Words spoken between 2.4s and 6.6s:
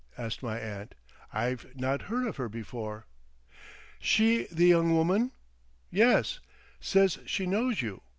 before." "She the young woman?" "Yes.